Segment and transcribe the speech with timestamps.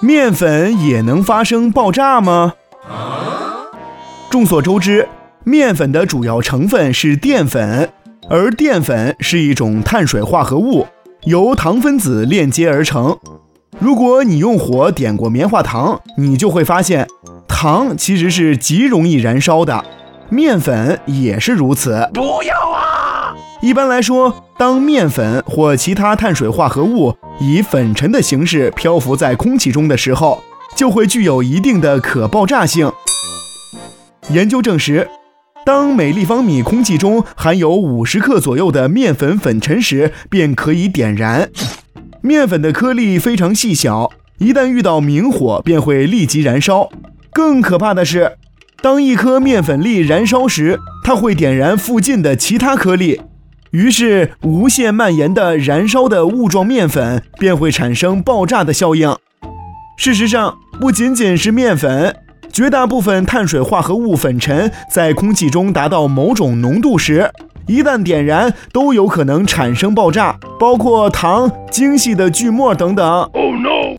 [0.00, 2.54] 面粉也能发生爆炸吗？
[4.30, 5.08] 众所周知，
[5.42, 7.90] 面粉的主要成分是淀粉，
[8.28, 10.86] 而淀粉是一种碳水化合物，
[11.24, 13.18] 由糖分子链接而成。
[13.78, 17.08] 如果你用火点过棉花糖，你就会发现，
[17.48, 19.84] 糖其实是极容易燃烧的，
[20.28, 22.08] 面粉也是如此。
[22.12, 23.34] 不要啊！
[23.60, 30.42] 一般来说，当面粉或其他碳水化合物以粉尘的形式漂浮在空气中的时候，
[30.74, 32.92] 就会具有一定的可爆炸性。
[34.30, 35.08] 研究证实，
[35.64, 41.50] 当每立方米空气中含有五十克左右的面粉粉尘时，便可以点燃。
[42.20, 46.90] 面粉的颗粒非常细小，一旦遇到明火，便会立即燃烧。
[47.32, 48.36] 更可怕的是，
[48.86, 53.20] 当一颗面粉粒燃烧时，它会点燃附近的其他颗粒，
[53.72, 59.12] 于是无限蔓延的燃烧的雾状面粉便会产生爆炸的效应。
[59.98, 62.14] 事实上，不仅仅是面粉。
[62.52, 67.28] 绝大部分碳水化合物粉尘在空气中达到某种浓度时，
[67.66, 73.04] 一旦点燃，都有可能产生爆炸，包括糖、精细的锯末等等。
[73.32, 73.96] Oh no！